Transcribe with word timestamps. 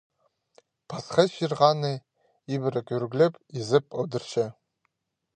Пасха 0.93 1.23
чир 1.33 1.51
ханы, 1.59 1.91
ибіре 2.55 2.81
кӧрглеп, 2.91 3.33
изеп 3.59 3.85
одырча. 4.05 4.47